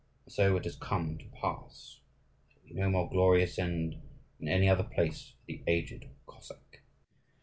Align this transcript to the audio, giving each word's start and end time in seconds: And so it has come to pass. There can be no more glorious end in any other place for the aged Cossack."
And 0.25 0.33
so 0.33 0.57
it 0.57 0.63
has 0.63 0.77
come 0.77 1.19
to 1.19 1.25
pass. 1.39 1.99
There 2.63 2.69
can 2.69 2.75
be 2.75 2.81
no 2.81 2.89
more 2.89 3.07
glorious 3.07 3.59
end 3.59 4.01
in 4.39 4.47
any 4.47 4.67
other 4.67 4.81
place 4.81 5.29
for 5.37 5.45
the 5.45 5.61
aged 5.67 6.09
Cossack." 6.25 6.81